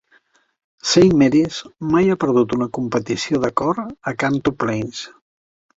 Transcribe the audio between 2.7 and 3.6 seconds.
competició de